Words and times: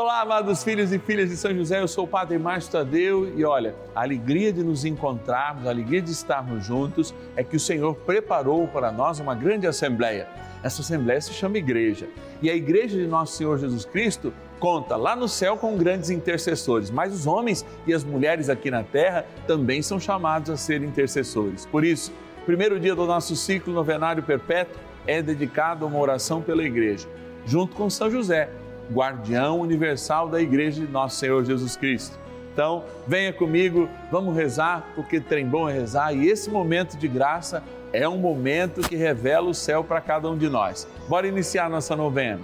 Olá, 0.00 0.20
amados 0.20 0.62
filhos 0.62 0.92
e 0.92 0.98
filhas 1.00 1.28
de 1.28 1.36
São 1.36 1.52
José, 1.52 1.80
eu 1.82 1.88
sou 1.88 2.04
o 2.04 2.06
Padre 2.06 2.38
Márcio 2.38 2.70
Tadeu 2.70 3.36
e 3.36 3.44
olha, 3.44 3.74
a 3.96 4.02
alegria 4.02 4.52
de 4.52 4.62
nos 4.62 4.84
encontrarmos, 4.84 5.66
a 5.66 5.70
alegria 5.70 6.00
de 6.00 6.12
estarmos 6.12 6.64
juntos 6.64 7.12
é 7.34 7.42
que 7.42 7.56
o 7.56 7.60
Senhor 7.60 7.96
preparou 8.06 8.68
para 8.68 8.92
nós 8.92 9.18
uma 9.18 9.34
grande 9.34 9.66
assembleia. 9.66 10.28
Essa 10.62 10.82
assembleia 10.82 11.20
se 11.20 11.32
chama 11.32 11.58
Igreja 11.58 12.08
e 12.40 12.48
a 12.48 12.54
Igreja 12.54 12.96
de 12.96 13.08
Nosso 13.08 13.36
Senhor 13.36 13.58
Jesus 13.58 13.84
Cristo 13.84 14.32
conta 14.60 14.94
lá 14.94 15.16
no 15.16 15.26
céu 15.26 15.56
com 15.56 15.76
grandes 15.76 16.10
intercessores, 16.10 16.92
mas 16.92 17.12
os 17.12 17.26
homens 17.26 17.66
e 17.84 17.92
as 17.92 18.04
mulheres 18.04 18.48
aqui 18.48 18.70
na 18.70 18.84
terra 18.84 19.26
também 19.48 19.82
são 19.82 19.98
chamados 19.98 20.48
a 20.48 20.56
ser 20.56 20.80
intercessores. 20.80 21.66
Por 21.66 21.84
isso, 21.84 22.12
o 22.40 22.44
primeiro 22.44 22.78
dia 22.78 22.94
do 22.94 23.04
nosso 23.04 23.34
ciclo 23.34 23.74
novenário 23.74 24.22
perpétuo 24.22 24.78
é 25.08 25.20
dedicado 25.20 25.84
a 25.84 25.88
uma 25.88 25.98
oração 25.98 26.40
pela 26.40 26.62
Igreja, 26.62 27.08
junto 27.44 27.74
com 27.74 27.90
São 27.90 28.08
José 28.08 28.48
guardião 28.92 29.60
universal 29.60 30.28
da 30.28 30.40
Igreja 30.40 30.84
de 30.84 30.90
Nosso 30.90 31.16
Senhor 31.16 31.44
Jesus 31.44 31.76
Cristo. 31.76 32.18
Então, 32.52 32.84
venha 33.06 33.32
comigo, 33.32 33.88
vamos 34.10 34.34
rezar, 34.34 34.84
porque 34.96 35.20
trem 35.20 35.46
bom 35.46 35.68
é 35.68 35.72
rezar 35.72 36.12
e 36.12 36.28
esse 36.28 36.50
momento 36.50 36.96
de 36.96 37.06
graça 37.06 37.62
é 37.92 38.08
um 38.08 38.18
momento 38.18 38.80
que 38.80 38.96
revela 38.96 39.48
o 39.48 39.54
céu 39.54 39.84
para 39.84 40.00
cada 40.00 40.28
um 40.28 40.36
de 40.36 40.48
nós. 40.48 40.86
Bora 41.08 41.26
iniciar 41.26 41.70
nossa 41.70 41.94
novena. 41.94 42.42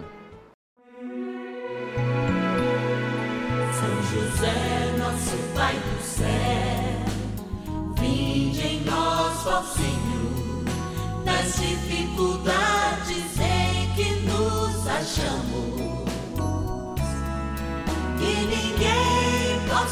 São 3.72 4.02
José, 4.02 4.96
nosso 4.98 5.36
Pai 5.54 5.74
do 5.74 6.02
céu, 6.02 6.26
vinde 7.98 8.66
em 8.66 8.84
nós, 8.84 9.46
ó 9.46 9.62
Senhor, 9.62 10.64
nas 11.24 11.56
dificuldades 11.56 12.73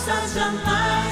ninguém 0.02 0.15
possa 0.15 0.29
jamais 0.29 1.12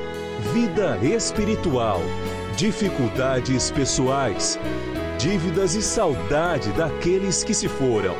vida 0.41 0.97
espiritual, 0.97 2.01
dificuldades 2.57 3.69
pessoais, 3.69 4.59
dívidas 5.17 5.75
e 5.75 5.81
saudade 5.83 6.71
daqueles 6.73 7.43
que 7.43 7.53
se 7.53 7.69
foram. 7.69 8.15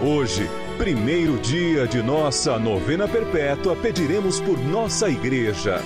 Hoje, 0.00 0.46
primeiro 0.76 1.38
dia 1.38 1.88
de 1.88 2.02
nossa 2.02 2.58
novena 2.58 3.08
perpétua, 3.08 3.74
pediremos 3.74 4.40
por 4.40 4.58
nossa 4.58 5.08
igreja. 5.08 5.80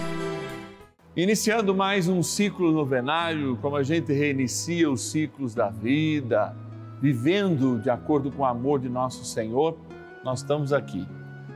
Iniciando 1.16 1.74
mais 1.74 2.08
um 2.08 2.22
ciclo 2.22 2.72
novenário, 2.72 3.56
como 3.62 3.76
a 3.76 3.82
gente 3.82 4.12
reinicia 4.12 4.90
os 4.90 5.10
ciclos 5.10 5.54
da 5.54 5.70
vida, 5.70 6.54
vivendo 7.00 7.78
de 7.78 7.88
acordo 7.88 8.32
com 8.32 8.42
o 8.42 8.46
amor 8.46 8.80
de 8.80 8.88
nosso 8.88 9.24
Senhor, 9.24 9.78
nós 10.24 10.40
estamos 10.40 10.72
aqui, 10.72 11.06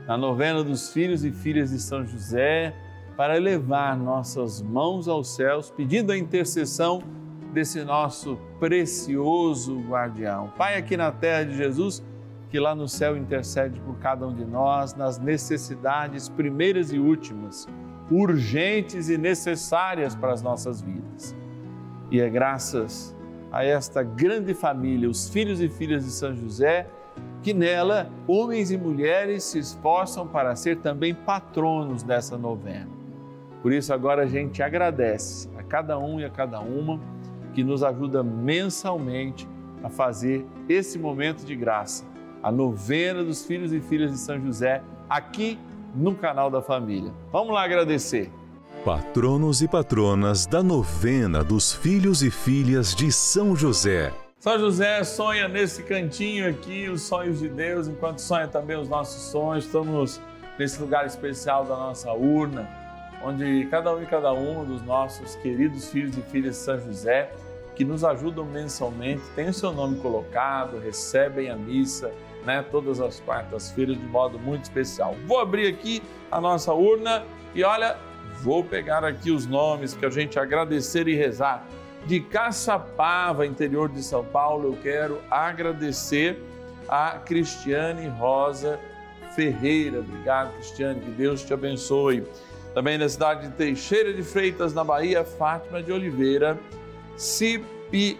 na 0.07 0.17
novena 0.17 0.63
dos 0.63 0.93
filhos 0.93 1.25
e 1.25 1.33
filhas 1.33 1.71
de 1.71 1.81
São 1.81 2.07
José 2.07 2.73
para 3.21 3.37
elevar 3.37 3.99
nossas 3.99 4.63
mãos 4.63 5.07
aos 5.07 5.35
céus, 5.35 5.71
pedindo 5.71 6.11
a 6.11 6.17
intercessão 6.17 7.03
desse 7.53 7.85
nosso 7.85 8.39
precioso 8.59 9.79
guardião. 9.81 10.51
Pai, 10.57 10.79
aqui 10.79 10.97
na 10.97 11.13
terra 11.13 11.45
de 11.45 11.55
Jesus, 11.55 12.03
que 12.49 12.59
lá 12.59 12.75
no 12.75 12.89
céu 12.89 13.19
intercede 13.19 13.79
por 13.81 13.99
cada 13.99 14.27
um 14.27 14.35
de 14.35 14.47
nós 14.47 14.95
nas 14.95 15.19
necessidades 15.19 16.31
primeiras 16.31 16.95
e 16.95 16.99
últimas, 16.99 17.69
urgentes 18.11 19.11
e 19.11 19.19
necessárias 19.19 20.15
para 20.15 20.33
as 20.33 20.41
nossas 20.41 20.81
vidas. 20.81 21.37
E 22.11 22.23
é 22.23 22.31
graças 22.31 23.15
a 23.53 23.63
esta 23.63 24.03
grande 24.03 24.55
família, 24.55 25.11
os 25.11 25.29
filhos 25.29 25.61
e 25.61 25.69
filhas 25.69 26.07
de 26.07 26.11
São 26.11 26.35
José, 26.35 26.89
que 27.43 27.53
nela 27.53 28.11
homens 28.27 28.71
e 28.71 28.79
mulheres 28.79 29.45
se 29.45 29.59
esforçam 29.59 30.27
para 30.27 30.57
ser 30.57 30.79
também 30.79 31.15
patronos 31.15 32.03
dessa 32.03 32.39
novena. 32.39 33.00
Por 33.63 33.73
isso, 33.73 33.93
agora 33.93 34.23
a 34.23 34.27
gente 34.27 34.63
agradece 34.63 35.49
a 35.59 35.63
cada 35.63 35.99
um 35.99 36.19
e 36.19 36.25
a 36.25 36.31
cada 36.31 36.61
uma 36.61 36.99
que 37.53 37.63
nos 37.63 37.83
ajuda 37.83 38.23
mensalmente 38.23 39.47
a 39.83 39.91
fazer 39.91 40.47
esse 40.69 40.99
momento 40.99 41.45
de 41.45 41.55
graça, 41.55 42.05
a 42.43 42.51
novena 42.51 43.23
dos 43.23 43.45
filhos 43.45 43.73
e 43.73 43.81
filhas 43.81 44.13
de 44.13 44.19
São 44.19 44.41
José, 44.41 44.83
aqui 45.09 45.59
no 45.95 46.15
canal 46.15 46.51
da 46.51 46.63
família. 46.63 47.13
Vamos 47.33 47.53
lá 47.53 47.65
agradecer. 47.65 48.31
Patronos 48.85 49.61
e 49.61 49.69
patronas 49.69 50.47
da 50.47 50.63
novena 50.63 51.45
dos 51.45 51.73
filhos 51.73 52.23
e 52.23 52.31
filhas 52.31 52.95
de 52.95 53.13
São 53.13 53.55
José. 53.55 54.11
São 54.39 54.59
José 54.59 55.05
sonha 55.05 55.49
nesse 55.49 55.83
cantinho 55.83 56.49
aqui 56.49 56.89
os 56.89 57.03
sonhos 57.03 57.41
de 57.41 57.49
Deus, 57.49 57.89
enquanto 57.89 58.21
sonha 58.21 58.49
também 58.49 58.79
os 58.79 58.89
nossos 58.89 59.31
sonhos. 59.31 59.67
Estamos 59.67 60.19
nesse 60.59 60.81
lugar 60.81 61.05
especial 61.05 61.65
da 61.67 61.77
nossa 61.77 62.11
urna 62.13 62.80
onde 63.23 63.67
cada 63.71 63.95
um 63.95 64.03
e 64.03 64.07
cada 64.07 64.33
um 64.33 64.65
dos 64.65 64.83
nossos 64.83 65.37
queridos 65.37 65.91
filhos 65.91 66.17
e 66.17 66.23
filhas 66.23 66.57
de 66.57 66.63
São 66.63 66.79
José, 66.79 67.33
que 67.75 67.85
nos 67.85 68.05
ajudam 68.05 68.45
mensalmente, 68.45 69.23
tem 69.35 69.49
o 69.49 69.55
seu 69.55 69.73
nome 69.73 70.01
colocado, 70.01 70.79
recebem 70.79 71.51
a 71.51 71.57
missa, 71.57 72.13
né, 72.45 72.65
todas 72.71 73.01
as 73.01 73.21
quartas-feiras 73.21 73.99
de 73.99 74.07
modo 74.07 74.39
muito 74.39 74.65
especial. 74.65 75.15
Vou 75.27 75.39
abrir 75.39 75.67
aqui 75.67 76.03
a 76.31 76.41
nossa 76.41 76.73
urna 76.73 77.25
e 77.55 77.63
olha, 77.63 77.97
vou 78.43 78.65
pegar 78.65 79.05
aqui 79.05 79.31
os 79.31 79.47
nomes 79.47 79.95
que 79.95 80.05
a 80.05 80.11
gente 80.11 80.39
agradecer 80.39 81.09
e 81.09 81.15
rezar. 81.15 81.67
De 82.07 82.21
Caçapava, 82.21 83.47
interior 83.47 83.89
de 83.89 84.03
São 84.03 84.25
Paulo, 84.25 84.73
eu 84.73 84.79
quero 84.83 85.21
agradecer 85.31 86.43
a 86.89 87.19
Cristiane 87.25 88.09
Rosa 88.09 88.81
Ferreira. 89.35 90.01
Obrigado, 90.01 90.53
Cristiane, 90.55 91.01
que 91.01 91.11
Deus 91.11 91.43
te 91.43 91.53
abençoe. 91.53 92.27
Também 92.75 92.97
na 92.97 93.09
cidade 93.09 93.49
de 93.49 93.55
Teixeira 93.55 94.13
de 94.13 94.23
Freitas, 94.23 94.73
na 94.73 94.85
Bahia, 94.85 95.25
Fátima 95.25 95.83
de 95.83 95.91
Oliveira, 95.91 96.57
Sipierski. 97.17 98.17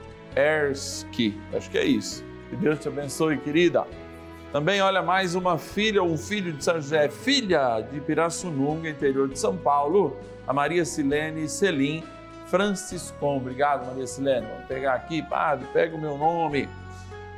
Acho 1.55 1.71
que 1.71 1.79
é 1.79 1.85
isso. 1.85 2.25
Que 2.49 2.57
Deus 2.57 2.81
te 2.81 2.89
abençoe, 2.89 3.39
querida. 3.39 3.87
Também, 4.53 4.81
olha, 4.81 5.01
mais 5.01 5.37
uma 5.37 5.57
filha, 5.57 6.03
um 6.03 6.19
filho 6.19 6.53
de 6.53 6.65
São 6.65 6.75
José, 6.75 7.09
filha 7.09 7.81
de 7.81 8.01
Pirassununga, 8.01 8.91
interior 8.91 9.29
de 9.29 9.39
São 9.39 9.57
Paulo, 9.57 10.17
a 10.47 10.53
Maria 10.53 10.85
Silene 10.85 11.49
Selim 11.49 12.03
Franciscon. 12.47 13.37
Obrigado, 13.37 13.87
Maria 13.87 14.09
Silene. 14.09 14.49
Vamos 14.49 14.65
pegar 14.67 14.95
aqui, 14.95 15.23
padre, 15.23 15.69
pega 15.73 15.95
o 15.95 16.01
meu 16.01 16.19
nome. 16.19 16.69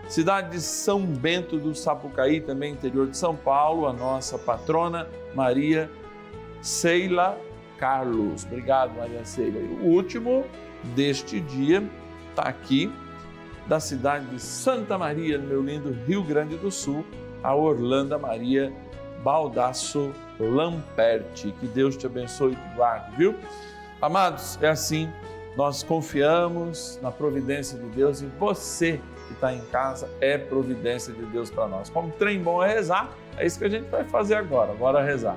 Cidade 0.09 0.53
de 0.53 0.61
São 0.63 1.03
Bento 1.05 1.59
do 1.59 1.75
Sapucaí, 1.75 2.41
também 2.41 2.73
interior 2.73 3.07
de 3.07 3.17
São 3.19 3.37
Paulo, 3.37 3.87
a 3.87 3.93
nossa 3.93 4.39
patrona 4.39 5.07
Maria 5.35 5.91
Seila 6.63 7.39
Carlos. 7.77 8.45
Obrigado, 8.45 8.97
Maria 8.97 9.25
Seila. 9.25 9.59
O 9.83 9.89
último 9.89 10.45
deste 10.95 11.41
dia 11.41 11.83
está 12.31 12.43
aqui, 12.43 12.91
da 13.67 13.79
cidade 13.79 14.27
de 14.27 14.41
Santa 14.41 14.97
Maria, 14.97 15.37
no 15.37 15.47
meu 15.47 15.63
lindo 15.63 15.93
Rio 16.07 16.23
Grande 16.23 16.57
do 16.57 16.71
Sul, 16.71 17.05
a 17.43 17.55
Orlando 17.55 18.19
Maria 18.19 18.73
Baldasso 19.23 20.13
Lamperti. 20.39 21.53
Que 21.61 21.67
Deus 21.67 21.97
te 21.97 22.07
abençoe 22.07 22.53
e 22.53 22.57
te 22.57 22.77
guarde, 22.77 23.17
viu? 23.17 23.35
Amados, 24.01 24.59
é 24.63 24.69
assim, 24.69 25.09
nós 25.57 25.83
confiamos 25.83 26.99
na 27.03 27.11
providência 27.11 27.79
de 27.79 27.87
Deus 27.91 28.23
e 28.23 28.27
você 28.27 29.01
que 29.29 29.35
está 29.35 29.53
em 29.53 29.61
casa 29.67 30.09
é 30.21 30.39
providência 30.39 31.13
de 31.13 31.25
Deus 31.27 31.51
para 31.51 31.69
nós. 31.69 31.91
Como 31.91 32.11
trem 32.13 32.43
bom 32.43 32.63
é 32.63 32.73
rezar 32.73 33.11
É 33.37 33.47
isso 33.47 33.59
que 33.59 33.65
a 33.65 33.69
gente 33.69 33.89
vai 33.89 34.05
fazer 34.05 34.35
agora. 34.35 34.73
Bora 34.73 35.03
rezar. 35.03 35.37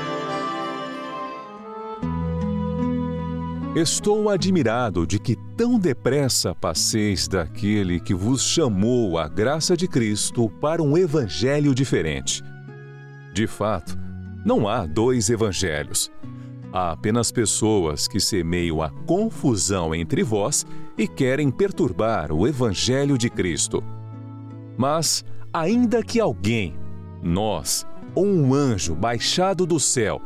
Estou 3.73 4.29
admirado 4.29 5.07
de 5.07 5.17
que 5.17 5.33
tão 5.55 5.79
depressa 5.79 6.53
passeis 6.53 7.25
daquele 7.25 8.01
que 8.01 8.13
vos 8.13 8.41
chamou 8.41 9.17
à 9.17 9.29
graça 9.29 9.77
de 9.77 9.87
Cristo 9.87 10.49
para 10.59 10.83
um 10.83 10.97
evangelho 10.97 11.73
diferente. 11.73 12.43
De 13.33 13.47
fato, 13.47 13.97
não 14.45 14.67
há 14.67 14.85
dois 14.85 15.29
evangelhos. 15.29 16.11
Há 16.73 16.91
apenas 16.91 17.31
pessoas 17.31 18.09
que 18.09 18.19
semeiam 18.19 18.81
a 18.81 18.89
confusão 18.89 19.95
entre 19.95 20.21
vós 20.21 20.65
e 20.97 21.07
querem 21.07 21.49
perturbar 21.49 22.29
o 22.33 22.45
evangelho 22.45 23.17
de 23.17 23.29
Cristo. 23.29 23.81
Mas, 24.77 25.23
ainda 25.53 26.03
que 26.03 26.19
alguém, 26.19 26.75
nós 27.23 27.87
ou 28.13 28.25
um 28.25 28.53
anjo 28.53 28.93
baixado 28.93 29.65
do 29.65 29.79
céu, 29.79 30.21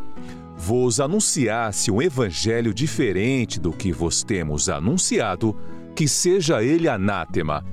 vos 0.58 1.00
anunciasse 1.00 1.92
um 1.92 2.02
evangelho 2.02 2.74
diferente 2.74 3.60
do 3.60 3.72
que 3.72 3.92
vos 3.92 4.24
temos 4.24 4.70
anunciado, 4.70 5.56
que 5.96 6.08
seja 6.08 6.64
ele 6.64 6.88
anátema. 6.88 7.64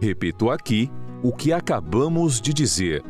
Repito 0.00 0.50
aqui 0.50 0.90
o 1.22 1.32
que 1.32 1.52
acabamos 1.52 2.40
de 2.40 2.52
dizer. 2.54 3.02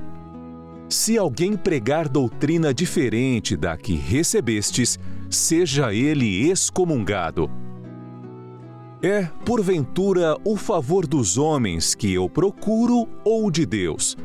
Se 0.89 1.19
alguém 1.19 1.55
pregar 1.55 2.09
doutrina 2.09 2.73
diferente 2.73 3.56
da 3.56 3.77
que 3.77 3.95
recebestes, 3.95 4.99
seja 5.29 5.93
ele 5.93 6.49
excomungado. 6.49 7.50
É, 9.03 9.25
porventura, 9.45 10.37
o 10.45 10.56
favor 10.56 11.06
dos 11.06 11.37
homens 11.37 11.95
que 11.95 12.12
eu 12.12 12.29
procuro 12.29 13.06
ou 13.23 13.50
de 13.50 13.67
Deus? 13.67 14.17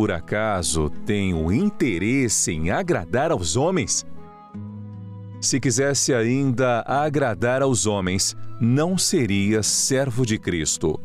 Por 0.00 0.10
acaso 0.10 0.88
tenho 1.04 1.52
interesse 1.52 2.52
em 2.52 2.70
agradar 2.70 3.30
aos 3.30 3.54
homens? 3.54 4.06
Se 5.42 5.60
quisesse 5.60 6.14
ainda 6.14 6.82
agradar 6.86 7.60
aos 7.60 7.84
homens, 7.84 8.34
não 8.58 8.96
seria 8.96 9.62
servo 9.62 10.24
de 10.24 10.38
Cristo. 10.38 10.98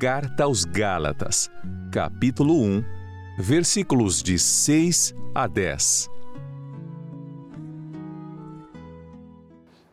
Carta 0.00 0.42
aos 0.42 0.64
Gálatas, 0.64 1.48
capítulo 1.92 2.60
1, 2.64 2.84
versículos 3.38 4.24
de 4.24 4.40
6 4.40 5.14
a 5.32 5.46
10. 5.46 6.10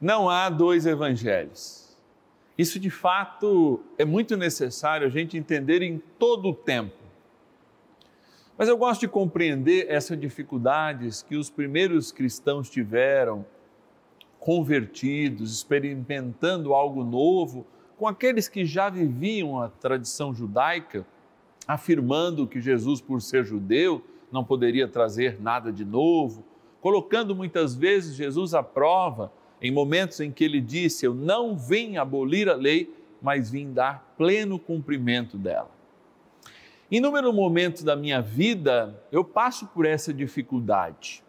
Não 0.01 0.27
há 0.27 0.49
dois 0.49 0.87
evangelhos. 0.87 1.95
Isso 2.57 2.79
de 2.79 2.89
fato 2.89 3.79
é 3.95 4.03
muito 4.03 4.35
necessário 4.35 5.05
a 5.05 5.09
gente 5.11 5.37
entender 5.37 5.83
em 5.83 6.01
todo 6.17 6.49
o 6.49 6.55
tempo. 6.55 6.98
Mas 8.59 8.67
eu 8.67 8.77
gosto 8.77 8.99
de 8.99 9.07
compreender 9.07 9.85
essas 9.87 10.19
dificuldades 10.19 11.23
que 11.23 11.37
os 11.37 11.49
primeiros 11.49 12.11
cristãos 12.11 12.69
tiveram, 12.69 13.45
convertidos, 14.37 15.53
experimentando 15.53 16.73
algo 16.73 17.01
novo, 17.05 17.65
com 17.97 18.05
aqueles 18.05 18.49
que 18.49 18.65
já 18.65 18.89
viviam 18.89 19.61
a 19.61 19.69
tradição 19.69 20.35
judaica, 20.35 21.07
afirmando 21.65 22.45
que 22.45 22.59
Jesus, 22.59 22.99
por 22.99 23.21
ser 23.21 23.45
judeu, 23.45 24.03
não 24.29 24.43
poderia 24.43 24.89
trazer 24.89 25.39
nada 25.39 25.71
de 25.71 25.85
novo, 25.85 26.43
colocando 26.81 27.33
muitas 27.33 27.73
vezes 27.73 28.13
Jesus 28.13 28.53
à 28.53 28.61
prova 28.61 29.31
em 29.61 29.71
momentos 29.71 30.19
em 30.19 30.33
que 30.33 30.43
ele 30.43 30.59
disse: 30.59 31.05
Eu 31.05 31.13
não 31.13 31.55
vim 31.55 31.95
abolir 31.95 32.49
a 32.49 32.55
lei, 32.55 32.93
mas 33.21 33.49
vim 33.49 33.71
dar 33.71 34.13
pleno 34.17 34.59
cumprimento 34.59 35.37
dela. 35.37 35.78
Inúmeros 36.91 37.35
momentos 37.35 37.83
da 37.83 37.95
minha 37.95 38.19
vida 38.19 38.99
eu 39.11 39.23
passo 39.23 39.67
por 39.67 39.85
essa 39.85 40.11
dificuldade. 40.11 41.23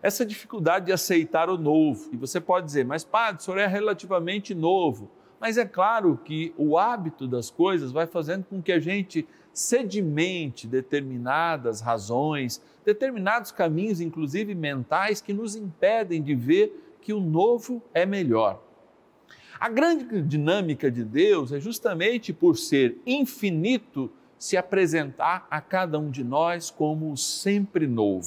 Essa 0.00 0.24
dificuldade 0.24 0.86
de 0.86 0.92
aceitar 0.92 1.50
o 1.50 1.58
novo. 1.58 2.10
E 2.12 2.16
você 2.16 2.40
pode 2.40 2.66
dizer, 2.66 2.84
mas 2.84 3.02
padre, 3.02 3.40
o 3.40 3.44
senhor 3.44 3.58
é 3.58 3.66
relativamente 3.66 4.54
novo. 4.54 5.10
Mas 5.40 5.58
é 5.58 5.64
claro 5.64 6.16
que 6.24 6.54
o 6.56 6.78
hábito 6.78 7.26
das 7.26 7.50
coisas 7.50 7.90
vai 7.90 8.06
fazendo 8.06 8.44
com 8.44 8.62
que 8.62 8.70
a 8.70 8.78
gente 8.78 9.26
sedimente 9.52 10.68
determinadas 10.68 11.80
razões, 11.80 12.62
determinados 12.84 13.50
caminhos, 13.50 14.00
inclusive 14.00 14.54
mentais, 14.54 15.20
que 15.20 15.32
nos 15.32 15.56
impedem 15.56 16.22
de 16.22 16.36
ver 16.36 16.96
que 17.00 17.12
o 17.12 17.20
novo 17.20 17.82
é 17.92 18.06
melhor. 18.06 18.62
A 19.58 19.68
grande 19.68 20.22
dinâmica 20.22 20.88
de 20.88 21.02
Deus 21.02 21.52
é 21.52 21.58
justamente 21.58 22.32
por 22.32 22.56
ser 22.56 22.96
infinito 23.04 24.10
se 24.40 24.56
apresentar 24.56 25.46
a 25.50 25.60
cada 25.60 25.98
um 25.98 26.10
de 26.10 26.24
nós 26.24 26.70
como 26.70 27.14
sempre 27.14 27.86
novo. 27.86 28.26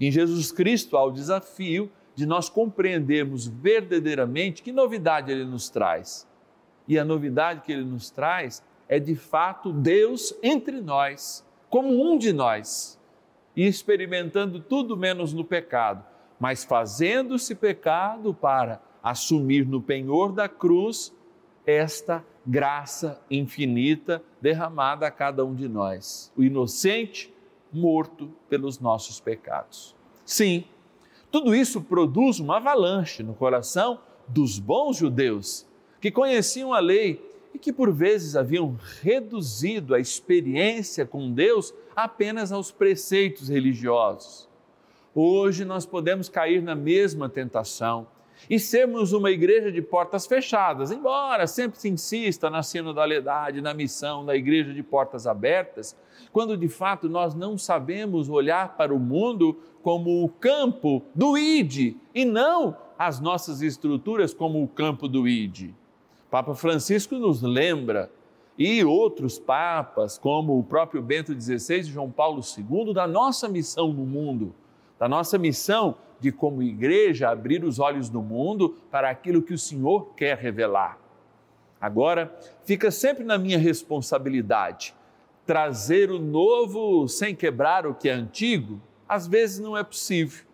Em 0.00 0.10
Jesus 0.10 0.50
Cristo 0.50 0.96
há 0.96 1.04
o 1.04 1.10
desafio 1.10 1.92
de 2.14 2.24
nós 2.24 2.48
compreendermos 2.48 3.46
verdadeiramente 3.46 4.62
que 4.62 4.72
novidade 4.72 5.30
ele 5.30 5.44
nos 5.44 5.68
traz. 5.68 6.26
E 6.88 6.98
a 6.98 7.04
novidade 7.04 7.60
que 7.60 7.70
ele 7.70 7.84
nos 7.84 8.10
traz 8.10 8.64
é 8.88 8.98
de 8.98 9.14
fato 9.14 9.74
Deus 9.74 10.34
entre 10.42 10.80
nós, 10.80 11.46
como 11.68 12.10
um 12.10 12.16
de 12.16 12.32
nós, 12.32 12.98
e 13.54 13.66
experimentando 13.66 14.58
tudo 14.58 14.96
menos 14.96 15.34
no 15.34 15.44
pecado, 15.44 16.02
mas 16.40 16.64
fazendo-se 16.64 17.54
pecado 17.54 18.32
para 18.32 18.80
assumir 19.02 19.66
no 19.66 19.82
penhor 19.82 20.32
da 20.32 20.48
cruz 20.48 21.14
esta 21.66 22.24
graça 22.46 23.22
infinita 23.30 24.22
derramada 24.42 25.06
a 25.06 25.10
cada 25.10 25.44
um 25.44 25.54
de 25.54 25.68
nós, 25.68 26.32
o 26.36 26.42
inocente 26.42 27.32
morto 27.72 28.28
pelos 28.50 28.80
nossos 28.80 29.20
pecados. 29.20 29.94
Sim, 30.26 30.64
tudo 31.30 31.54
isso 31.54 31.80
produz 31.80 32.40
uma 32.40 32.56
avalanche 32.56 33.22
no 33.22 33.34
coração 33.34 34.00
dos 34.26 34.58
bons 34.58 34.96
judeus 34.96 35.64
que 36.00 36.10
conheciam 36.10 36.74
a 36.74 36.80
lei 36.80 37.24
e 37.54 37.58
que 37.58 37.72
por 37.72 37.92
vezes 37.92 38.34
haviam 38.34 38.76
reduzido 39.00 39.94
a 39.94 40.00
experiência 40.00 41.06
com 41.06 41.32
Deus 41.32 41.72
apenas 41.94 42.50
aos 42.50 42.72
preceitos 42.72 43.48
religiosos. 43.48 44.48
Hoje 45.14 45.64
nós 45.64 45.86
podemos 45.86 46.28
cair 46.28 46.60
na 46.62 46.74
mesma 46.74 47.28
tentação 47.28 48.08
e 48.48 48.58
sermos 48.58 49.12
uma 49.12 49.30
igreja 49.30 49.70
de 49.70 49.80
portas 49.80 50.26
fechadas, 50.26 50.90
embora 50.90 51.46
sempre 51.46 51.78
se 51.78 51.88
insista 51.88 52.50
na 52.50 52.62
sinodalidade, 52.62 53.60
na 53.60 53.74
missão 53.74 54.24
da 54.24 54.36
igreja 54.36 54.72
de 54.72 54.82
portas 54.82 55.26
abertas, 55.26 55.96
quando 56.32 56.56
de 56.56 56.68
fato 56.68 57.08
nós 57.08 57.34
não 57.34 57.56
sabemos 57.56 58.28
olhar 58.28 58.76
para 58.76 58.94
o 58.94 58.98
mundo 58.98 59.58
como 59.82 60.24
o 60.24 60.28
campo 60.28 61.02
do 61.14 61.36
ID 61.36 61.96
e 62.14 62.24
não 62.24 62.76
as 62.98 63.20
nossas 63.20 63.62
estruturas 63.62 64.32
como 64.32 64.62
o 64.62 64.68
campo 64.68 65.08
do 65.08 65.26
ID. 65.26 65.70
Papa 66.30 66.54
Francisco 66.54 67.16
nos 67.16 67.42
lembra 67.42 68.10
e 68.56 68.84
outros 68.84 69.38
papas, 69.38 70.18
como 70.18 70.58
o 70.58 70.62
próprio 70.62 71.02
Bento 71.02 71.32
XVI 71.38 71.80
e 71.80 71.82
João 71.84 72.10
Paulo 72.10 72.40
II, 72.40 72.94
da 72.94 73.06
nossa 73.06 73.48
missão 73.48 73.92
no 73.92 74.04
mundo, 74.04 74.54
da 74.98 75.08
nossa 75.08 75.38
missão 75.38 75.96
de, 76.22 76.32
como 76.32 76.62
igreja, 76.62 77.28
abrir 77.28 77.64
os 77.64 77.78
olhos 77.78 78.08
do 78.08 78.22
mundo 78.22 78.78
para 78.90 79.10
aquilo 79.10 79.42
que 79.42 79.52
o 79.52 79.58
Senhor 79.58 80.14
quer 80.14 80.38
revelar. 80.38 80.98
Agora, 81.80 82.34
fica 82.64 82.90
sempre 82.90 83.24
na 83.24 83.36
minha 83.36 83.58
responsabilidade 83.58 84.94
trazer 85.44 86.10
o 86.10 86.18
novo 86.18 87.08
sem 87.08 87.34
quebrar 87.34 87.86
o 87.86 87.94
que 87.94 88.08
é 88.08 88.12
antigo. 88.12 88.80
Às 89.06 89.26
vezes 89.26 89.58
não 89.58 89.76
é 89.76 89.82
possível, 89.82 90.46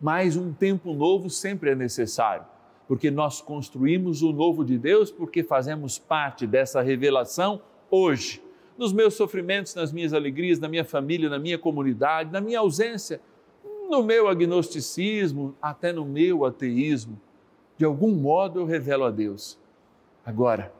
mas 0.00 0.36
um 0.36 0.52
tempo 0.52 0.92
novo 0.92 1.30
sempre 1.30 1.70
é 1.70 1.74
necessário 1.74 2.46
porque 2.92 3.10
nós 3.10 3.40
construímos 3.40 4.20
o 4.20 4.32
novo 4.32 4.62
de 4.62 4.76
Deus, 4.76 5.10
porque 5.10 5.42
fazemos 5.42 5.98
parte 5.98 6.46
dessa 6.46 6.82
revelação 6.82 7.62
hoje, 7.90 8.42
nos 8.76 8.92
meus 8.92 9.14
sofrimentos, 9.14 9.74
nas 9.74 9.90
minhas 9.90 10.12
alegrias, 10.12 10.58
na 10.58 10.68
minha 10.68 10.84
família, 10.84 11.30
na 11.30 11.38
minha 11.38 11.56
comunidade, 11.56 12.30
na 12.30 12.38
minha 12.38 12.58
ausência, 12.58 13.18
no 13.92 14.02
meu 14.02 14.26
agnosticismo, 14.26 15.54
até 15.62 15.92
no 15.92 16.04
meu 16.04 16.44
ateísmo. 16.44 17.20
De 17.76 17.84
algum 17.84 18.14
modo 18.14 18.58
eu 18.58 18.64
revelo 18.64 19.04
a 19.04 19.10
Deus. 19.10 19.58
Agora, 20.26 20.72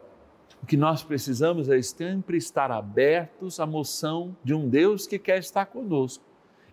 o 0.63 0.67
que 0.67 0.77
nós 0.77 1.03
precisamos 1.03 1.69
é 1.69 1.81
sempre 1.83 2.37
estar 2.37 2.71
abertos 2.71 3.61
à 3.61 3.67
moção 3.67 4.37
de 4.43 4.55
um 4.55 4.69
Deus 4.69 5.07
que 5.07 5.19
quer 5.19 5.39
estar 5.39 5.67
conosco 5.67 6.25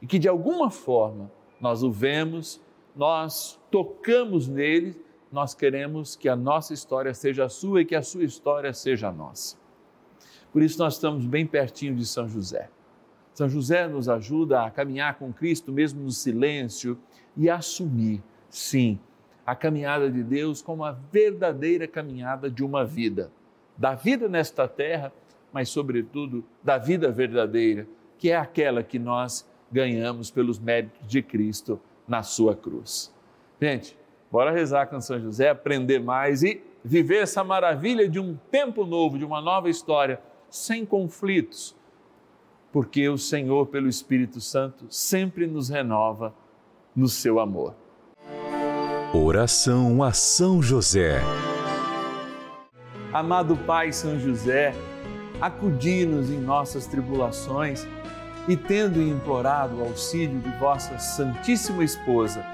e 0.01 0.07
que 0.07 0.17
de 0.17 0.27
alguma 0.27 0.71
forma 0.71 1.31
nós 1.59 1.83
o 1.83 1.91
vemos, 1.91 2.61
nós 2.95 3.59
tocamos 3.69 4.47
nele 4.47 4.99
nós 5.31 5.53
queremos 5.53 6.15
que 6.15 6.27
a 6.27 6.35
nossa 6.35 6.73
história 6.73 7.13
seja 7.13 7.45
a 7.45 7.49
sua 7.49 7.81
e 7.81 7.85
que 7.85 7.95
a 7.95 8.01
sua 8.01 8.23
história 8.23 8.73
seja 8.73 9.09
a 9.09 9.11
nossa. 9.11 9.57
Por 10.51 10.63
isso, 10.63 10.79
nós 10.79 10.95
estamos 10.95 11.25
bem 11.25 11.45
pertinho 11.45 11.95
de 11.95 12.05
São 12.05 12.27
José. 12.27 12.69
São 13.39 13.47
José 13.47 13.87
nos 13.87 14.09
ajuda 14.09 14.65
a 14.65 14.69
caminhar 14.69 15.17
com 15.17 15.31
Cristo, 15.31 15.71
mesmo 15.71 16.03
no 16.03 16.11
silêncio, 16.11 16.99
e 17.37 17.49
a 17.49 17.55
assumir, 17.55 18.21
sim, 18.49 18.99
a 19.45 19.55
caminhada 19.55 20.11
de 20.11 20.21
Deus 20.21 20.61
como 20.61 20.83
a 20.83 20.91
verdadeira 20.91 21.87
caminhada 21.87 22.49
de 22.49 22.65
uma 22.65 22.83
vida. 22.83 23.31
Da 23.77 23.95
vida 23.95 24.27
nesta 24.27 24.67
terra, 24.67 25.13
mas, 25.53 25.69
sobretudo, 25.69 26.43
da 26.61 26.77
vida 26.77 27.09
verdadeira, 27.13 27.87
que 28.17 28.29
é 28.29 28.35
aquela 28.35 28.83
que 28.83 28.99
nós 28.99 29.47
ganhamos 29.71 30.29
pelos 30.29 30.59
méritos 30.59 31.07
de 31.07 31.21
Cristo 31.21 31.79
na 32.05 32.23
sua 32.23 32.57
cruz. 32.57 33.09
Gente, 33.61 33.97
Bora 34.29 34.51
rezar 34.51 34.87
com 34.87 34.99
São 34.99 35.17
José, 35.17 35.49
aprender 35.49 35.99
mais 35.99 36.43
e 36.43 36.61
viver 36.83 37.23
essa 37.23 37.41
maravilha 37.41 38.07
de 38.07 38.19
um 38.19 38.37
tempo 38.51 38.85
novo, 38.85 39.17
de 39.17 39.23
uma 39.23 39.39
nova 39.41 39.69
história, 39.69 40.21
sem 40.49 40.85
conflitos, 40.85 41.73
porque 42.71 43.09
o 43.09 43.17
Senhor, 43.17 43.67
pelo 43.67 43.87
Espírito 43.87 44.39
Santo, 44.39 44.85
sempre 44.89 45.47
nos 45.47 45.69
renova 45.69 46.33
no 46.95 47.07
seu 47.07 47.39
amor. 47.39 47.73
Oração 49.13 50.03
a 50.03 50.13
São 50.13 50.61
José. 50.61 51.19
Amado 53.11 53.57
Pai 53.57 53.91
São 53.91 54.19
José, 54.19 54.73
acudi-nos 55.41 56.29
em 56.29 56.39
nossas 56.39 56.85
tribulações 56.85 57.87
e, 58.47 58.55
tendo 58.55 59.01
implorado 59.01 59.77
o 59.77 59.81
auxílio 59.81 60.39
de 60.39 60.49
vossa 60.59 60.99
Santíssima 60.99 61.83
Esposa, 61.83 62.45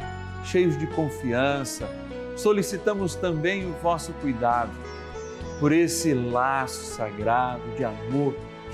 cheios 0.45 0.77
de 0.77 0.87
confiança, 0.87 1.89
solicitamos 2.37 3.15
também 3.15 3.69
o 3.69 3.73
vosso 3.81 4.13
cuidado 4.13 4.71
por 5.59 5.73
esse 5.73 6.13
laço 6.13 6.85
sagrado 6.85 7.63
de 7.75 7.83
amor 7.83 8.33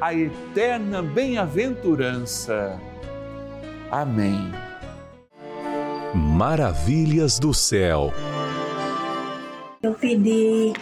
a 0.00 0.14
eterna 0.14 1.02
bem-aventurança. 1.02 2.80
Amém. 3.90 4.50
Maravilhas 6.14 7.38
do 7.38 7.52
céu. 7.52 8.12
Eu 9.82 9.92
pedi 9.94 10.72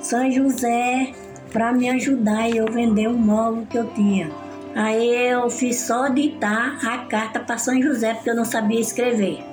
São 0.00 0.30
José 0.30 1.12
para 1.52 1.72
me 1.72 1.90
ajudar 1.90 2.48
e 2.48 2.56
eu 2.56 2.66
vender 2.66 3.08
o 3.08 3.12
móvel 3.12 3.66
que 3.68 3.76
eu 3.76 3.86
tinha. 3.90 4.30
Aí 4.74 5.14
eu 5.30 5.48
fiz 5.50 5.80
só 5.80 6.08
ditar 6.08 6.78
a 6.84 6.98
carta 7.06 7.40
para 7.40 7.58
São 7.58 7.80
José 7.80 8.14
porque 8.14 8.30
eu 8.30 8.36
não 8.36 8.44
sabia 8.44 8.80
escrever. 8.80 9.44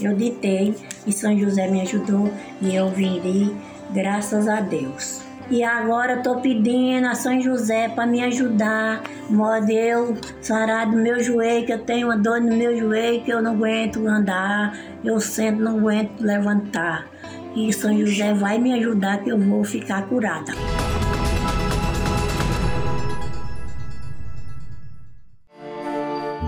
Eu 0.00 0.14
ditei 0.14 0.74
e 1.06 1.12
São 1.12 1.38
José 1.38 1.68
me 1.68 1.82
ajudou 1.82 2.32
e 2.60 2.74
eu 2.74 2.90
vendi 2.90 3.54
graças 3.92 4.48
a 4.48 4.60
Deus. 4.60 5.29
E 5.50 5.64
agora 5.64 6.18
estou 6.18 6.40
pedindo 6.40 7.08
a 7.08 7.16
São 7.16 7.40
José 7.40 7.88
para 7.88 8.06
me 8.06 8.22
ajudar, 8.22 9.02
modo 9.28 9.68
eu 9.68 10.16
sarar 10.40 10.88
do 10.88 10.96
meu 10.96 11.20
joelho, 11.20 11.66
que 11.66 11.72
eu 11.72 11.78
tenho 11.80 12.06
uma 12.06 12.16
dor 12.16 12.40
no 12.40 12.54
meu 12.54 12.78
joelho 12.78 13.24
que 13.24 13.32
eu 13.32 13.42
não 13.42 13.54
aguento 13.54 14.06
andar, 14.06 14.78
eu 15.02 15.20
sento, 15.20 15.60
não 15.60 15.78
aguento 15.78 16.20
levantar. 16.20 17.08
E 17.56 17.72
São 17.72 17.98
José 17.98 18.32
vai 18.32 18.58
me 18.58 18.72
ajudar 18.74 19.24
que 19.24 19.30
eu 19.30 19.38
vou 19.38 19.64
ficar 19.64 20.06
curada. 20.06 20.52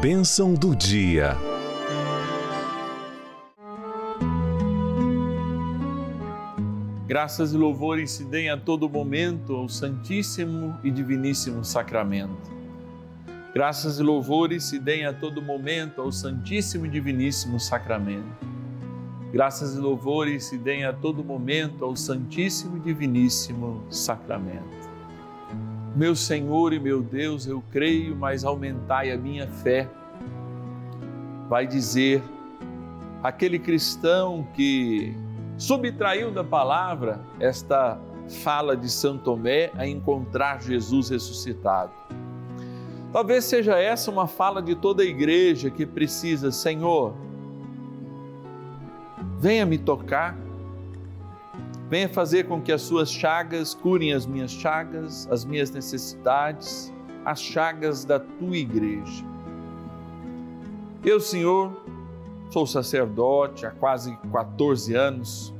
Bênção 0.00 0.54
do 0.54 0.76
dia. 0.76 1.36
Graças 7.12 7.52
e 7.52 7.58
louvores 7.58 8.10
se 8.10 8.24
deem 8.24 8.48
a 8.48 8.56
todo 8.56 8.88
momento 8.88 9.54
ao 9.54 9.68
Santíssimo 9.68 10.78
e 10.82 10.90
Diviníssimo 10.90 11.62
Sacramento. 11.62 12.50
Graças 13.52 13.98
e 13.98 14.02
louvores 14.02 14.64
se 14.64 14.78
deem 14.78 15.04
a 15.04 15.12
todo 15.12 15.42
momento 15.42 16.00
ao 16.00 16.10
Santíssimo 16.10 16.86
e 16.86 16.88
Diviníssimo 16.88 17.60
Sacramento. 17.60 18.48
Graças 19.30 19.74
e 19.74 19.78
louvores 19.78 20.44
se 20.44 20.56
deem 20.56 20.86
a 20.86 20.92
todo 20.94 21.22
momento 21.22 21.84
ao 21.84 21.94
Santíssimo 21.94 22.78
e 22.78 22.80
Diviníssimo 22.80 23.84
Sacramento. 23.90 24.88
Meu 25.94 26.16
Senhor 26.16 26.72
e 26.72 26.80
meu 26.80 27.02
Deus, 27.02 27.46
eu 27.46 27.62
creio, 27.70 28.16
mas 28.16 28.42
aumentai 28.42 29.12
a 29.12 29.18
minha 29.18 29.46
fé. 29.46 29.86
Vai 31.46 31.66
dizer 31.66 32.22
aquele 33.22 33.58
cristão 33.58 34.48
que 34.54 35.14
subtraiu 35.56 36.30
da 36.30 36.42
palavra 36.42 37.20
esta 37.38 37.98
fala 38.42 38.76
de 38.76 38.90
São 38.90 39.18
Tomé 39.18 39.70
a 39.76 39.86
encontrar 39.86 40.62
Jesus 40.62 41.10
ressuscitado. 41.10 41.92
Talvez 43.12 43.44
seja 43.44 43.78
essa 43.78 44.10
uma 44.10 44.26
fala 44.26 44.62
de 44.62 44.74
toda 44.74 45.02
a 45.02 45.06
igreja 45.06 45.70
que 45.70 45.84
precisa, 45.84 46.50
Senhor, 46.50 47.14
venha 49.38 49.66
me 49.66 49.76
tocar, 49.76 50.36
venha 51.90 52.08
fazer 52.08 52.44
com 52.44 52.62
que 52.62 52.72
as 52.72 52.80
suas 52.80 53.12
chagas 53.12 53.74
curem 53.74 54.14
as 54.14 54.24
minhas 54.24 54.50
chagas, 54.50 55.28
as 55.30 55.44
minhas 55.44 55.70
necessidades, 55.70 56.90
as 57.24 57.40
chagas 57.40 58.04
da 58.04 58.18
tua 58.18 58.56
igreja. 58.56 59.24
Eu, 61.04 61.20
Senhor, 61.20 61.81
Sou 62.52 62.66
sacerdote 62.66 63.64
há 63.64 63.70
quase 63.70 64.14
14 64.30 64.94
anos 64.94 65.54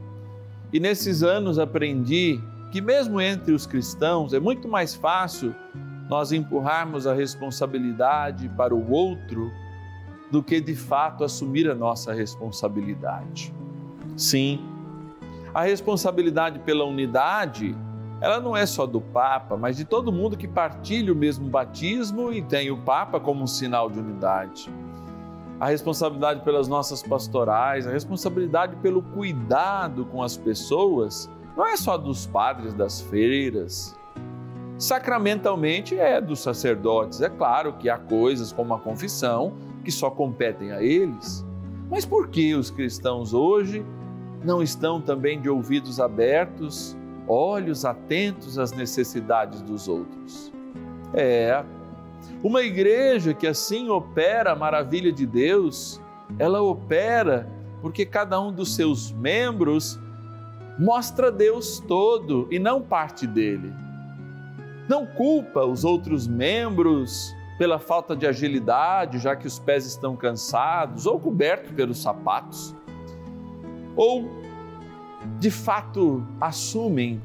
e 0.71 0.79
nesses 0.79 1.23
anos 1.23 1.59
aprendi 1.59 2.39
que, 2.71 2.83
mesmo 2.83 3.19
entre 3.19 3.55
os 3.55 3.65
cristãos, 3.65 4.35
é 4.35 4.39
muito 4.39 4.69
mais 4.69 4.95
fácil 4.95 5.55
nós 6.11 6.33
empurrarmos 6.33 7.07
a 7.07 7.15
responsabilidade 7.15 8.47
para 8.59 8.75
o 8.75 8.91
outro 8.91 9.51
do 10.31 10.43
que 10.43 10.61
de 10.61 10.75
fato 10.75 11.25
assumir 11.25 11.67
a 11.71 11.75
nossa 11.75 12.13
responsabilidade. 12.13 13.55
Sim, 14.15 14.61
a 15.55 15.63
responsabilidade 15.63 16.59
pela 16.59 16.85
unidade, 16.85 17.75
ela 18.21 18.39
não 18.39 18.55
é 18.55 18.67
só 18.67 18.85
do 18.85 19.01
Papa, 19.01 19.57
mas 19.57 19.79
de 19.79 19.87
todo 19.87 20.13
mundo 20.13 20.37
que 20.37 20.47
partilha 20.47 21.11
o 21.11 21.17
mesmo 21.17 21.49
batismo 21.49 22.31
e 22.31 22.43
tem 22.43 22.71
o 22.71 22.77
Papa 22.77 23.19
como 23.19 23.43
um 23.43 23.47
sinal 23.47 23.89
de 23.89 23.99
unidade 23.99 24.71
a 25.63 25.69
responsabilidade 25.69 26.41
pelas 26.41 26.67
nossas 26.67 27.05
pastorais, 27.05 27.87
a 27.87 27.93
responsabilidade 27.93 28.75
pelo 28.83 29.01
cuidado 29.01 30.05
com 30.07 30.21
as 30.21 30.37
pessoas, 30.37 31.31
não 31.57 31.65
é 31.65 31.77
só 31.77 31.97
dos 31.97 32.27
padres 32.27 32.75
das 32.75 33.01
feiras. 33.01 33.97
Sacramentalmente 34.77 35.97
é 35.97 36.21
dos 36.21 36.41
sacerdotes. 36.41 37.21
É 37.21 37.29
claro 37.29 37.75
que 37.75 37.89
há 37.89 37.97
coisas 37.97 38.51
como 38.51 38.75
a 38.75 38.81
confissão 38.81 39.53
que 39.85 39.93
só 39.93 40.11
competem 40.11 40.73
a 40.73 40.83
eles. 40.83 41.47
Mas 41.89 42.05
por 42.05 42.27
que 42.27 42.57
os 42.57 42.69
cristãos 42.69 43.33
hoje 43.33 43.87
não 44.45 44.65
estão 44.65 45.01
também 45.01 45.41
de 45.41 45.49
ouvidos 45.49 46.01
abertos, 46.01 46.97
olhos 47.29 47.85
atentos 47.85 48.59
às 48.59 48.73
necessidades 48.73 49.63
dos 49.63 49.87
outros? 49.87 50.53
É, 51.15 51.65
uma 52.43 52.63
igreja 52.63 53.33
que 53.33 53.47
assim 53.47 53.89
opera 53.89 54.53
a 54.53 54.57
maravilha 54.57 55.13
de 55.13 55.25
Deus, 55.25 56.01
ela 56.39 56.61
opera 56.61 57.49
porque 57.81 58.05
cada 58.05 58.41
um 58.41 58.53
dos 58.53 58.75
seus 58.75 59.13
membros 59.13 59.99
mostra 60.79 61.31
Deus 61.31 61.81
todo 61.81 62.49
e 62.51 62.59
não 62.59 62.83
parte 62.83 63.27
dele. 63.27 63.73
Não 64.89 65.07
culpa 65.07 65.65
os 65.65 65.85
outros 65.85 66.27
membros 66.27 67.33
pela 67.59 67.79
falta 67.79 68.17
de 68.17 68.27
agilidade, 68.27 69.19
já 69.19 69.37
que 69.37 69.47
os 69.47 69.59
pés 69.59 69.87
estão 69.87 70.17
cansados 70.17 71.07
ou 71.07 71.21
cobertos 71.21 71.73
pelos 71.73 72.03
sapatos. 72.03 72.75
Ou, 73.95 74.29
de 75.39 75.51
fato, 75.51 76.27
assumem 76.41 77.23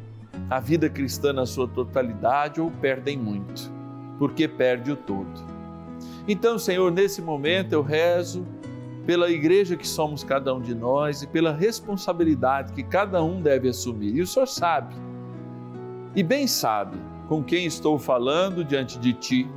a 0.49 0.59
vida 0.59 0.89
cristã 0.89 1.33
na 1.33 1.45
sua 1.45 1.67
totalidade 1.67 2.61
ou 2.61 2.69
perdem 2.69 3.17
muito 3.17 3.76
porque 4.17 4.47
perde 4.47 4.91
o 4.91 4.95
todo. 4.95 5.57
Então, 6.27 6.59
Senhor, 6.59 6.91
nesse 6.91 7.21
momento 7.21 7.73
eu 7.73 7.81
rezo 7.81 8.45
pela 9.05 9.29
igreja 9.29 9.77
que 9.77 9.87
somos 9.87 10.23
cada 10.23 10.53
um 10.53 10.59
de 10.59 10.75
nós 10.75 11.21
e 11.21 11.27
pela 11.27 11.53
responsabilidade 11.53 12.73
que 12.73 12.83
cada 12.83 13.23
um 13.23 13.41
deve 13.41 13.69
assumir. 13.69 14.13
E 14.15 14.21
o 14.21 14.27
Senhor 14.27 14.47
sabe, 14.47 14.93
e 16.13 16.21
bem 16.21 16.47
sabe, 16.47 16.97
com 17.29 17.43
quem 17.43 17.65
estou 17.65 17.97
falando 17.97 18.63
diante 18.63 18.99
de 18.99 19.13
Ti. 19.13 19.49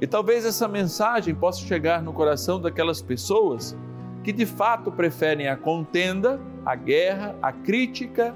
E 0.00 0.06
talvez 0.06 0.44
essa 0.44 0.66
mensagem 0.66 1.34
possa 1.34 1.60
chegar 1.60 2.02
no 2.02 2.12
coração 2.12 2.60
daquelas 2.60 3.02
pessoas 3.02 3.76
que 4.22 4.32
de 4.32 4.46
fato 4.46 4.90
preferem 4.90 5.48
a 5.48 5.56
contenda, 5.56 6.40
a 6.64 6.74
guerra, 6.74 7.36
a 7.42 7.52
crítica, 7.52 8.34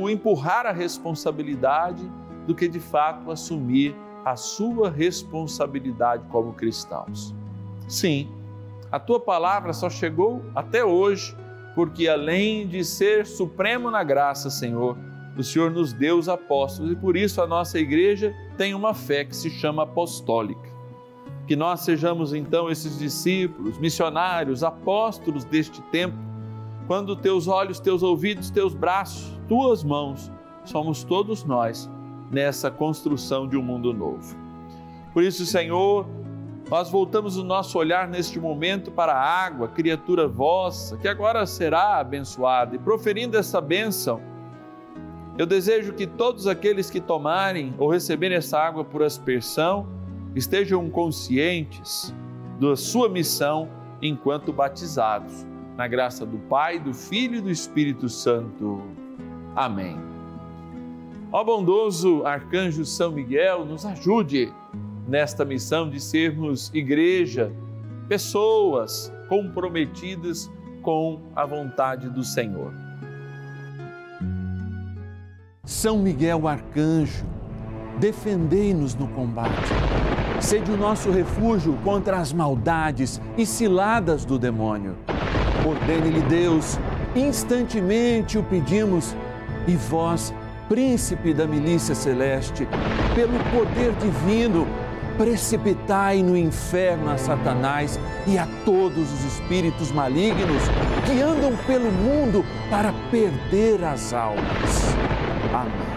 o 0.00 0.08
empurrar 0.08 0.64
a 0.66 0.72
responsabilidade, 0.72 2.10
do 2.46 2.54
que 2.54 2.68
de 2.68 2.80
fato 2.80 3.30
assumir 3.30 3.94
a 4.24 4.36
sua 4.36 4.90
responsabilidade 4.90 6.24
como 6.30 6.52
cristãos. 6.54 7.34
Sim, 7.86 8.28
a 8.90 8.98
tua 8.98 9.20
palavra 9.20 9.72
só 9.72 9.90
chegou 9.90 10.42
até 10.54 10.84
hoje, 10.84 11.36
porque 11.74 12.08
além 12.08 12.66
de 12.66 12.84
ser 12.84 13.26
supremo 13.26 13.90
na 13.90 14.02
graça, 14.02 14.48
Senhor, 14.48 14.96
o 15.36 15.42
Senhor 15.42 15.70
nos 15.70 15.92
deu 15.92 16.16
os 16.16 16.28
apóstolos 16.28 16.92
e 16.92 16.96
por 16.96 17.16
isso 17.16 17.42
a 17.42 17.46
nossa 17.46 17.78
igreja 17.78 18.34
tem 18.56 18.72
uma 18.72 18.94
fé 18.94 19.24
que 19.24 19.34
se 19.34 19.50
chama 19.50 19.82
apostólica. 19.82 20.72
Que 21.46 21.56
nós 21.56 21.80
sejamos 21.80 22.32
então 22.32 22.70
esses 22.70 22.98
discípulos, 22.98 23.76
missionários, 23.78 24.62
apóstolos 24.62 25.44
deste 25.44 25.82
tempo, 25.90 26.16
quando 26.86 27.16
teus 27.16 27.48
olhos, 27.48 27.80
teus 27.80 28.02
ouvidos, 28.02 28.48
teus 28.50 28.72
braços, 28.72 29.38
tuas 29.48 29.82
mãos, 29.82 30.30
somos 30.64 31.02
todos 31.02 31.44
nós 31.44 31.90
nessa 32.34 32.70
construção 32.70 33.46
de 33.46 33.56
um 33.56 33.62
mundo 33.62 33.94
novo. 33.94 34.36
Por 35.12 35.22
isso, 35.22 35.46
Senhor, 35.46 36.04
nós 36.68 36.90
voltamos 36.90 37.36
o 37.36 37.44
nosso 37.44 37.78
olhar 37.78 38.08
neste 38.08 38.40
momento 38.40 38.90
para 38.90 39.12
a 39.12 39.22
água, 39.22 39.68
criatura 39.68 40.26
vossa, 40.26 40.96
que 40.96 41.06
agora 41.06 41.46
será 41.46 42.00
abençoada, 42.00 42.74
e 42.74 42.78
proferindo 42.78 43.36
essa 43.36 43.60
bênção, 43.60 44.20
eu 45.38 45.46
desejo 45.46 45.92
que 45.92 46.06
todos 46.06 46.48
aqueles 46.48 46.90
que 46.90 47.00
tomarem 47.00 47.72
ou 47.78 47.88
receberem 47.88 48.36
essa 48.36 48.58
água 48.58 48.84
por 48.84 49.02
aspersão 49.02 49.86
estejam 50.34 50.90
conscientes 50.90 52.12
da 52.60 52.74
sua 52.76 53.08
missão 53.08 53.68
enquanto 54.02 54.52
batizados, 54.52 55.46
na 55.76 55.86
graça 55.86 56.26
do 56.26 56.38
Pai, 56.38 56.78
do 56.78 56.92
Filho 56.92 57.36
e 57.36 57.40
do 57.40 57.50
Espírito 57.50 58.08
Santo. 58.08 58.82
Amém. 59.54 60.13
Ó 61.36 61.42
bondoso 61.42 62.24
arcanjo 62.24 62.84
São 62.84 63.10
Miguel, 63.10 63.64
nos 63.64 63.84
ajude 63.84 64.54
nesta 65.08 65.44
missão 65.44 65.90
de 65.90 65.98
sermos 65.98 66.70
igreja, 66.72 67.50
pessoas 68.08 69.12
comprometidas 69.28 70.48
com 70.80 71.22
a 71.34 71.44
vontade 71.44 72.08
do 72.08 72.22
Senhor. 72.22 72.72
São 75.64 75.98
Miguel 75.98 76.46
arcanjo, 76.46 77.26
defendei-nos 77.98 78.94
no 78.94 79.08
combate. 79.08 79.72
Sede 80.40 80.70
o 80.70 80.76
nosso 80.76 81.10
refúgio 81.10 81.76
contra 81.82 82.18
as 82.18 82.32
maldades 82.32 83.20
e 83.36 83.44
ciladas 83.44 84.24
do 84.24 84.38
demônio. 84.38 84.94
Ordene-lhe 85.66 86.22
Deus, 86.28 86.78
instantemente 87.16 88.38
o 88.38 88.44
pedimos, 88.44 89.16
e 89.66 89.74
vós, 89.74 90.32
príncipe 90.68 91.34
da 91.34 91.46
milícia 91.46 91.94
celeste, 91.94 92.66
pelo 93.14 93.38
poder 93.50 93.92
divino, 93.94 94.66
precipitai 95.16 96.22
no 96.22 96.36
inferno 96.36 97.10
a 97.10 97.16
Satanás 97.16 97.98
e 98.26 98.36
a 98.36 98.46
todos 98.64 99.12
os 99.12 99.24
espíritos 99.24 99.92
malignos 99.92 100.62
que 101.06 101.20
andam 101.20 101.56
pelo 101.66 101.90
mundo 101.90 102.44
para 102.70 102.92
perder 103.10 103.84
as 103.84 104.12
almas. 104.12 104.94
Amém. 105.52 105.94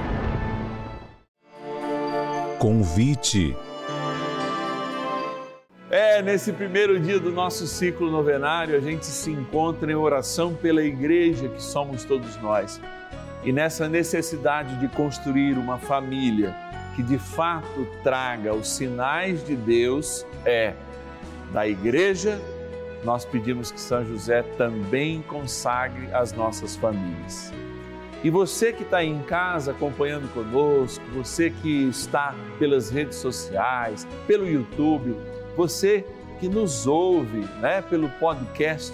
Convite. 2.60 3.56
É, 5.90 6.22
nesse 6.22 6.52
primeiro 6.52 7.00
dia 7.00 7.18
do 7.18 7.32
nosso 7.32 7.66
ciclo 7.66 8.12
novenário, 8.12 8.76
a 8.76 8.80
gente 8.80 9.06
se 9.06 9.32
encontra 9.32 9.90
em 9.90 9.96
oração 9.96 10.54
pela 10.54 10.84
igreja 10.84 11.48
que 11.48 11.64
somos 11.64 12.04
todos 12.04 12.36
nós. 12.42 12.82
E 13.48 13.52
nessa 13.54 13.88
necessidade 13.88 14.76
de 14.76 14.90
construir 14.90 15.58
uma 15.58 15.78
família 15.78 16.54
que 16.98 17.02
de 17.02 17.18
fato 17.18 17.88
traga 18.04 18.54
os 18.54 18.68
sinais 18.68 19.42
de 19.46 19.56
Deus, 19.56 20.26
é 20.46 20.74
da 21.54 21.66
igreja, 21.66 22.42
nós 23.06 23.24
pedimos 23.24 23.72
que 23.72 23.80
São 23.80 24.04
José 24.04 24.42
também 24.58 25.22
consagre 25.22 26.10
as 26.12 26.34
nossas 26.34 26.76
famílias. 26.76 27.54
E 28.22 28.30
você 28.30 28.74
que 28.74 28.84
está 28.84 29.02
em 29.02 29.22
casa 29.22 29.72
acompanhando 29.72 30.28
conosco, 30.34 31.02
você 31.16 31.50
que 31.50 31.88
está 31.88 32.36
pelas 32.60 32.90
redes 32.90 33.16
sociais, 33.16 34.06
pelo 34.28 34.46
YouTube, 34.46 35.16
você 35.56 36.06
que 36.42 36.50
nos 36.50 36.86
ouve 36.86 37.48
né, 37.62 37.82
pelo 37.82 38.10
podcast, 38.10 38.92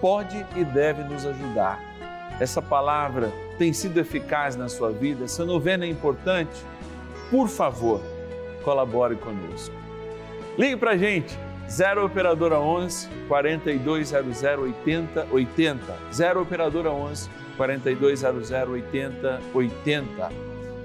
pode 0.00 0.44
e 0.56 0.64
deve 0.64 1.04
nos 1.04 1.24
ajudar. 1.24 1.80
Essa 2.40 2.60
palavra 2.60 3.32
tem 3.58 3.72
sido 3.72 3.98
eficaz 3.98 4.56
na 4.56 4.68
sua 4.68 4.90
vida, 4.90 5.24
essa 5.24 5.44
novena 5.44 5.84
é 5.84 5.88
importante. 5.88 6.64
Por 7.30 7.48
favor, 7.48 8.00
colabore 8.62 9.16
conosco. 9.16 9.74
Ligue 10.58 10.76
para 10.76 10.92
a 10.92 10.96
gente, 10.96 11.36
0 11.70 12.06
Operadora 12.06 12.58
11 12.58 13.08
4200 13.28 14.44
80 14.44 15.26
80. 15.30 15.96
0 16.12 16.42
Operadora 16.42 16.90
11 16.90 17.28
4200 17.56 18.50
80 18.50 19.40
80. 19.52 20.30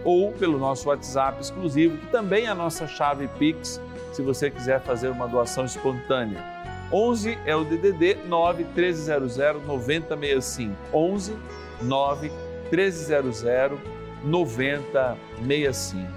Ou 0.04 0.32
pelo 0.32 0.58
nosso 0.58 0.90
WhatsApp 0.90 1.42
exclusivo, 1.42 1.98
que 1.98 2.08
também 2.08 2.46
é 2.46 2.50
a 2.50 2.56
nossa 2.56 2.88
chave 2.88 3.28
Pix 3.38 3.80
se 4.12 4.22
você 4.22 4.50
quiser 4.50 4.82
fazer 4.82 5.10
uma 5.10 5.28
doação 5.28 5.64
espontânea. 5.64 6.44
11 6.92 7.38
é 7.46 7.56
o 7.56 7.64
DDD 7.64 8.18
9 8.28 8.64
1300 8.64 9.38
9065. 9.66 10.76
11 10.92 11.36
9 11.84 12.32
1300 12.72 13.44
9065. 14.24 16.08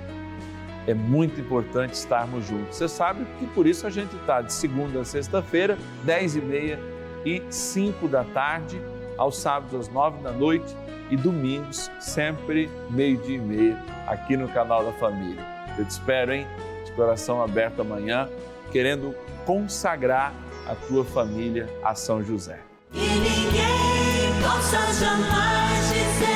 É 0.87 0.93
muito 0.93 1.41
importante 1.41 1.95
estarmos 1.95 2.47
juntos. 2.47 2.77
Você 2.77 2.87
sabe 2.89 3.25
que 3.39 3.47
por 3.47 3.67
isso 3.67 3.87
a 3.87 3.91
gente 3.91 4.15
está 4.17 4.43
de 4.43 4.53
segunda 4.53 5.01
a 5.01 5.05
sexta-feira, 5.05 5.79
10 6.05 6.37
e 6.37 6.41
meia 6.43 6.79
e 7.25 7.43
5 7.49 8.07
da 8.07 8.23
tarde, 8.23 8.79
aos 9.17 9.39
sábados 9.39 9.89
às 9.89 9.89
9 9.89 10.23
da 10.23 10.33
noite 10.33 10.77
e 11.11 11.17
domingos, 11.17 11.91
sempre 11.99 12.69
meio-dia 12.91 13.37
e 13.37 13.41
meia, 13.41 13.83
aqui 14.07 14.37
no 14.37 14.47
canal 14.49 14.85
da 14.85 14.93
Família. 14.93 15.43
Eu 15.79 15.87
te 15.87 15.91
espero, 15.91 16.33
hein? 16.33 16.47
coração 16.95 17.43
aberto 17.43 17.81
amanhã, 17.81 18.29
querendo 18.73 19.15
consagrar 19.45 20.33
a 20.67 20.75
tua 20.75 21.05
família 21.05 21.69
a 21.83 21.95
São 21.95 22.23
José. 22.23 22.61
E 22.93 22.99
ninguém 22.99 24.43
possa 24.43 24.79
jamais 24.93 25.89
dizer 25.89 26.34